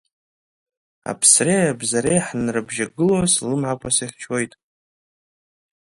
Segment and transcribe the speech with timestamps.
[1.11, 4.51] Аԥсреи абзареи ҳанрыбжьагылоу слымҳақәа сыхьчоит!